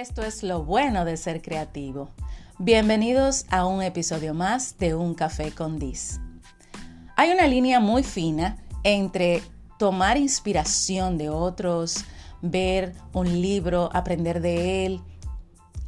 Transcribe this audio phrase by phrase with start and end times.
[0.00, 2.10] Esto es lo bueno de ser creativo.
[2.58, 6.20] Bienvenidos a un episodio más de Un Café con Dis.
[7.16, 9.40] Hay una línea muy fina entre
[9.78, 12.04] tomar inspiración de otros,
[12.42, 15.00] ver un libro, aprender de él,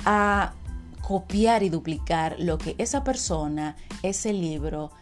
[0.05, 0.55] a
[1.03, 4.93] copiar y duplicar lo que esa persona, ese libro,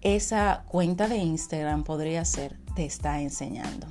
[0.00, 3.86] esa cuenta de Instagram podría ser, te está enseñando.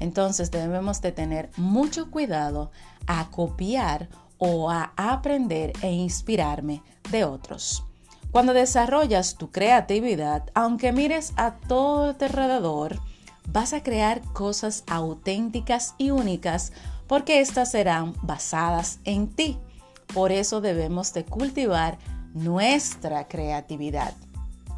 [0.00, 2.70] Entonces debemos de tener mucho cuidado
[3.06, 7.84] a copiar o a aprender e inspirarme de otros.
[8.30, 13.00] Cuando desarrollas tu creatividad, aunque mires a todo tu alrededor,
[13.48, 16.72] vas a crear cosas auténticas y únicas
[17.06, 19.58] porque éstas serán basadas en ti.
[20.12, 21.98] Por eso debemos de cultivar
[22.34, 24.12] nuestra creatividad.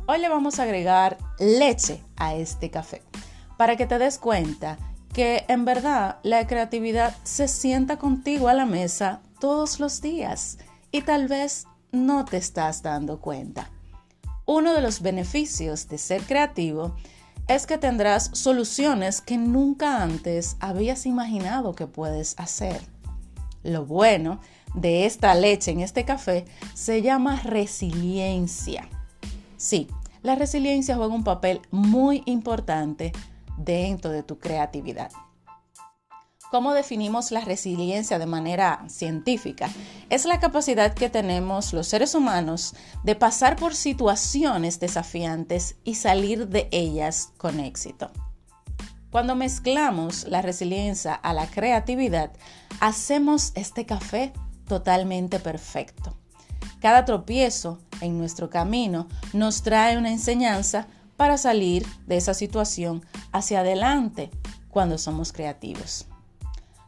[0.06, 3.02] Hoy le vamos a agregar leche a este café
[3.56, 4.78] para que te des cuenta
[5.18, 10.58] que en verdad la creatividad se sienta contigo a la mesa todos los días
[10.92, 13.68] y tal vez no te estás dando cuenta.
[14.46, 16.94] Uno de los beneficios de ser creativo
[17.48, 22.80] es que tendrás soluciones que nunca antes habías imaginado que puedes hacer.
[23.64, 24.38] Lo bueno
[24.76, 28.88] de esta leche en este café se llama resiliencia.
[29.56, 29.88] Sí,
[30.22, 33.10] la resiliencia juega un papel muy importante
[33.58, 35.10] dentro de tu creatividad.
[36.50, 39.68] ¿Cómo definimos la resiliencia de manera científica?
[40.08, 46.48] Es la capacidad que tenemos los seres humanos de pasar por situaciones desafiantes y salir
[46.48, 48.10] de ellas con éxito.
[49.10, 52.32] Cuando mezclamos la resiliencia a la creatividad,
[52.80, 54.32] hacemos este café
[54.66, 56.16] totalmente perfecto.
[56.80, 60.86] Cada tropiezo en nuestro camino nos trae una enseñanza
[61.18, 64.30] para salir de esa situación hacia adelante
[64.70, 66.06] cuando somos creativos.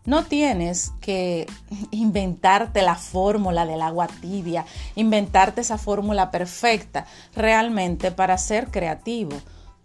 [0.06, 1.47] No tienes que
[1.91, 4.64] inventarte la fórmula del agua tibia,
[4.95, 9.36] inventarte esa fórmula perfecta realmente para ser creativo.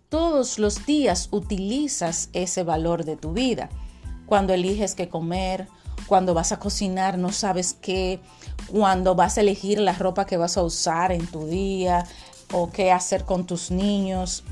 [0.09, 3.69] Todos los días utilizas ese valor de tu vida.
[4.27, 5.67] Cuando eliges qué comer,
[6.05, 8.19] cuando vas a cocinar no sabes qué,
[8.71, 12.05] cuando vas a elegir la ropa que vas a usar en tu día,
[12.51, 14.43] o qué hacer con tus niños.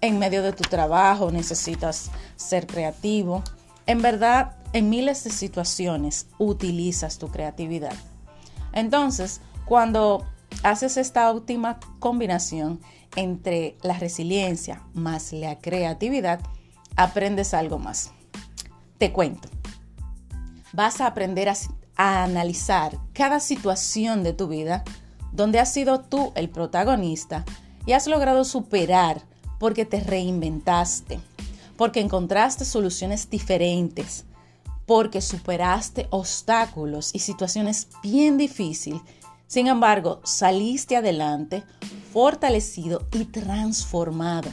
[0.00, 3.42] En medio de tu trabajo necesitas ser creativo.
[3.86, 7.94] En verdad, en miles de situaciones utilizas tu creatividad.
[8.72, 10.24] Entonces, cuando
[10.62, 12.80] haces esta última combinación
[13.16, 16.40] entre la resiliencia más la creatividad,
[16.96, 18.12] aprendes algo más.
[18.98, 19.48] Te cuento.
[20.72, 21.54] Vas a aprender a,
[21.96, 24.84] a analizar cada situación de tu vida
[25.32, 27.44] donde has sido tú el protagonista
[27.86, 29.22] y has logrado superar
[29.58, 31.20] porque te reinventaste,
[31.76, 34.24] porque encontraste soluciones diferentes,
[34.86, 39.00] porque superaste obstáculos y situaciones bien difíciles.
[39.46, 41.62] Sin embargo, saliste adelante,
[42.12, 44.50] fortalecido y transformado.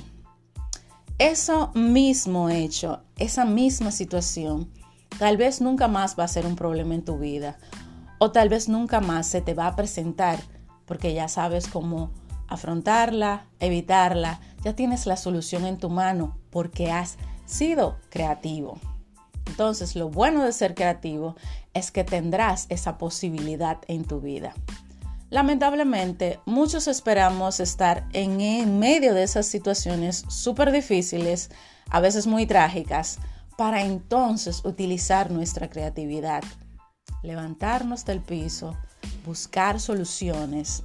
[1.18, 4.70] Eso mismo hecho, esa misma situación,
[5.18, 7.58] tal vez nunca más va a ser un problema en tu vida
[8.20, 10.40] o tal vez nunca más se te va a presentar
[10.90, 12.10] porque ya sabes cómo
[12.48, 18.80] afrontarla, evitarla, ya tienes la solución en tu mano porque has sido creativo.
[19.46, 21.36] Entonces, lo bueno de ser creativo
[21.76, 24.56] es que tendrás esa posibilidad en tu vida.
[25.30, 31.52] Lamentablemente, muchos esperamos estar en, medio de esas situaciones súper difíciles,
[31.92, 33.20] a veces muy trágicas,
[33.60, 36.44] para entonces utilizar nuestra creatividad,
[37.22, 38.76] levantarnos del piso,
[39.26, 40.84] buscar soluciones,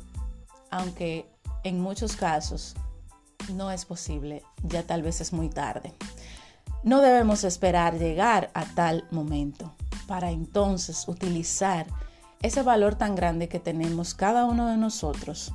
[0.70, 1.26] aunque
[1.62, 2.74] en muchos casos
[3.52, 5.92] no es posible, ya tal vez es muy tarde.
[6.82, 9.72] No debemos esperar llegar a tal momento
[10.06, 11.86] para entonces utilizar
[12.42, 15.52] ese valor tan grande que tenemos cada uno de nosotros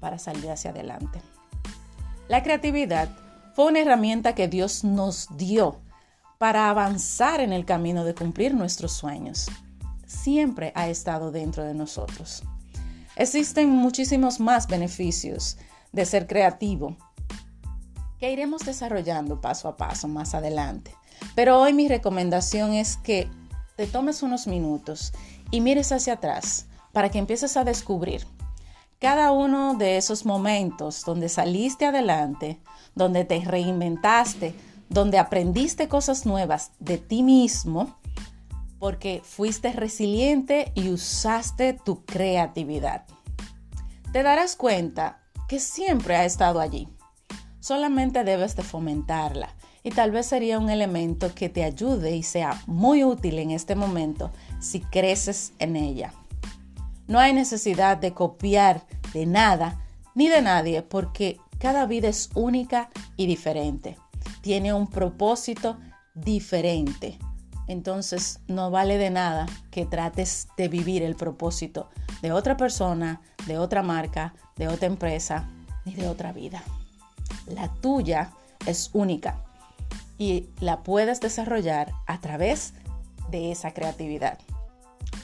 [0.00, 1.22] para salir hacia adelante.
[2.28, 3.08] La creatividad
[3.54, 5.80] fue una herramienta que Dios nos dio
[6.38, 9.48] para avanzar en el camino de cumplir nuestros sueños
[10.06, 12.42] siempre ha estado dentro de nosotros.
[13.16, 15.56] Existen muchísimos más beneficios
[15.92, 16.96] de ser creativo
[18.18, 20.94] que iremos desarrollando paso a paso más adelante.
[21.34, 23.28] Pero hoy mi recomendación es que
[23.76, 25.12] te tomes unos minutos
[25.50, 28.26] y mires hacia atrás para que empieces a descubrir
[28.98, 32.58] cada uno de esos momentos donde saliste adelante,
[32.94, 34.54] donde te reinventaste,
[34.88, 37.96] donde aprendiste cosas nuevas de ti mismo
[38.84, 43.06] porque fuiste resiliente y usaste tu creatividad.
[44.12, 46.90] Te darás cuenta que siempre ha estado allí.
[47.60, 49.48] Solamente debes de fomentarla
[49.84, 53.74] Y tal vez sería un elemento que te ayude y sea muy útil en este
[53.74, 56.12] momento si creces en ella.
[57.06, 58.82] No hay necesidad de copiar
[59.14, 59.80] de nada
[60.14, 63.96] ni de nadie porque cada vida es única y diferente.
[64.42, 65.78] Tiene un propósito
[66.14, 67.18] diferente.
[67.66, 71.88] Entonces no vale de nada que trates de vivir el propósito
[72.22, 75.48] de otra persona, de otra marca, de otra empresa,
[75.84, 76.62] ni de otra vida.
[77.46, 78.30] La tuya
[78.66, 79.36] es única
[80.18, 82.74] y la puedes desarrollar a través
[83.30, 84.38] de esa creatividad.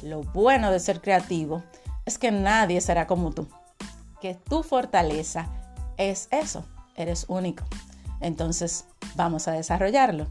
[0.02, 1.62] Lo bueno de ser creativo
[2.06, 3.48] es que nadie será como tú,
[4.20, 5.48] que tu fortaleza
[5.96, 6.64] es eso,
[6.96, 7.64] eres único.
[8.20, 8.84] Entonces
[9.14, 10.26] vamos a desarrollarlo.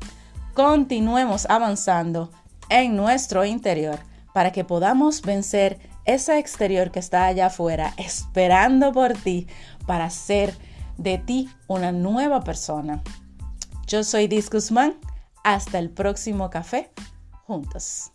[0.59, 2.31] Continuemos avanzando
[2.67, 3.97] en nuestro interior
[4.33, 9.47] para que podamos vencer ese exterior que está allá afuera esperando por ti
[9.87, 10.53] para ser
[10.97, 13.01] de ti una nueva persona.
[13.87, 14.97] Yo soy Dis Guzmán.
[15.45, 16.91] Hasta el próximo café
[17.45, 18.11] juntos.